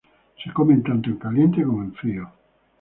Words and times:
Se 0.43 0.51
comen 0.51 0.81
tanto 0.81 1.11
en 1.11 1.17
caliente 1.17 1.61
como 1.63 1.83
en 1.83 1.93
frío. 1.93 2.27